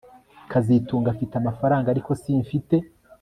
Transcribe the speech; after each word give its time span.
kazitunga 0.51 1.07
afite 1.13 1.33
amafaranga 1.37 1.87
ariko 1.89 2.11
simfite 2.21 2.75